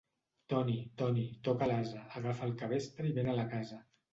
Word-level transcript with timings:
Toni, 0.53 0.77
Toni, 1.01 1.25
toca 1.49 1.67
l'ase, 1.73 2.01
agafa 2.23 2.51
el 2.51 2.57
cabestre 2.63 3.09
i 3.11 3.17
mena'l 3.21 3.45
a 3.47 3.49
casa. 3.57 3.83